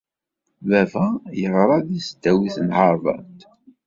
[0.69, 1.05] Baba
[1.39, 3.39] yeɣra deg Tesdawit n Harvard.